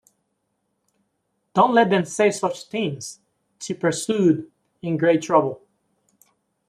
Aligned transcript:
'Don’t 1.53 1.75
let 1.75 1.91
them 1.91 2.05
say 2.05 2.31
such 2.31 2.63
things,’ 2.63 3.19
she 3.59 3.75
pursued 3.75 4.49
in 4.81 4.97
great 4.97 5.21
trouble. 5.21 5.61